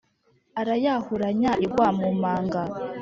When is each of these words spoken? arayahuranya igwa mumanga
arayahuranya 0.59 1.51
igwa 1.65 1.87
mumanga 1.97 2.61